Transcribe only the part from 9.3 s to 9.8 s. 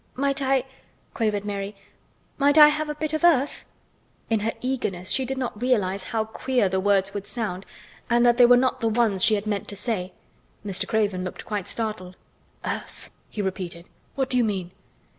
had meant to